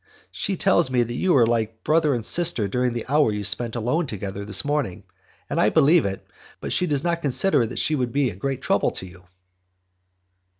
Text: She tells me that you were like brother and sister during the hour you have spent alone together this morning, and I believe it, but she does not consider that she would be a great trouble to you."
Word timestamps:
She 0.31 0.57
tells 0.57 0.89
me 0.89 1.03
that 1.03 1.13
you 1.13 1.33
were 1.33 1.45
like 1.45 1.83
brother 1.83 2.15
and 2.15 2.25
sister 2.25 2.67
during 2.67 2.93
the 2.93 3.05
hour 3.07 3.31
you 3.31 3.41
have 3.41 3.47
spent 3.47 3.75
alone 3.75 4.07
together 4.07 4.43
this 4.43 4.65
morning, 4.65 5.03
and 5.47 5.61
I 5.61 5.69
believe 5.69 6.07
it, 6.07 6.25
but 6.59 6.73
she 6.73 6.87
does 6.87 7.03
not 7.03 7.21
consider 7.21 7.67
that 7.67 7.77
she 7.77 7.93
would 7.93 8.11
be 8.11 8.31
a 8.31 8.35
great 8.35 8.63
trouble 8.63 8.89
to 8.89 9.05
you." 9.05 9.25